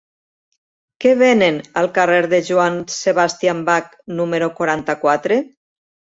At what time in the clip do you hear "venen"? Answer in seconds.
1.17-1.57